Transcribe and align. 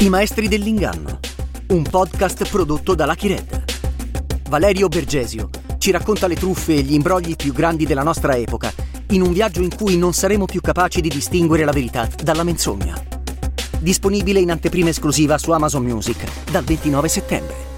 I 0.00 0.08
maestri 0.08 0.48
dell'inganno, 0.48 1.20
un 1.68 1.82
podcast 1.82 2.48
prodotto 2.48 2.94
da 2.94 3.04
Lucky 3.04 3.28
Red. 3.28 3.64
Valerio 4.48 4.88
Bergesio 4.88 5.50
ci 5.76 5.90
racconta 5.90 6.26
le 6.26 6.36
truffe 6.36 6.76
e 6.76 6.80
gli 6.80 6.94
imbrogli 6.94 7.36
più 7.36 7.52
grandi 7.52 7.84
della 7.84 8.02
nostra 8.02 8.34
epoca, 8.34 8.72
in 9.10 9.20
un 9.20 9.34
viaggio 9.34 9.60
in 9.60 9.76
cui 9.76 9.98
non 9.98 10.14
saremo 10.14 10.46
più 10.46 10.62
capaci 10.62 11.02
di 11.02 11.10
distinguere 11.10 11.66
la 11.66 11.72
verità 11.72 12.08
dalla 12.22 12.44
menzogna. 12.44 12.98
Disponibile 13.78 14.40
in 14.40 14.50
anteprima 14.50 14.88
esclusiva 14.88 15.36
su 15.36 15.50
Amazon 15.50 15.84
Music 15.84 16.50
dal 16.50 16.64
29 16.64 17.08
settembre. 17.08 17.69